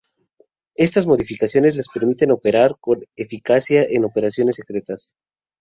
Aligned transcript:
Estas 0.77 1.05
modificaciones 1.05 1.75
les 1.75 1.87
permiten 1.87 2.31
operar 2.31 2.75
con 2.79 3.03
eficacia 3.17 3.83
en 3.87 4.03
operaciones 4.03 4.55
secretas. 4.55 5.13